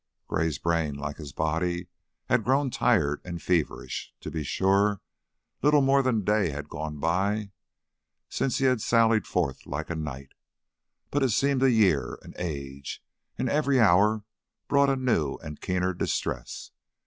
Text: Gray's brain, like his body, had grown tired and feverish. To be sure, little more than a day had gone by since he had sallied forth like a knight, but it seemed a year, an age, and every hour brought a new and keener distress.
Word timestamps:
Gray's 0.27 0.57
brain, 0.57 0.95
like 0.95 1.17
his 1.17 1.31
body, 1.31 1.85
had 2.27 2.43
grown 2.43 2.71
tired 2.71 3.21
and 3.23 3.39
feverish. 3.39 4.11
To 4.21 4.31
be 4.31 4.41
sure, 4.43 4.99
little 5.61 5.83
more 5.83 6.01
than 6.01 6.21
a 6.21 6.23
day 6.23 6.49
had 6.49 6.69
gone 6.69 6.97
by 6.97 7.51
since 8.27 8.57
he 8.57 8.65
had 8.65 8.81
sallied 8.81 9.27
forth 9.27 9.67
like 9.67 9.91
a 9.91 9.95
knight, 9.95 10.33
but 11.11 11.21
it 11.21 11.29
seemed 11.29 11.61
a 11.61 11.69
year, 11.69 12.17
an 12.23 12.33
age, 12.39 13.03
and 13.37 13.47
every 13.47 13.79
hour 13.79 14.23
brought 14.67 14.89
a 14.89 14.95
new 14.95 15.35
and 15.35 15.61
keener 15.61 15.93
distress. 15.93 16.71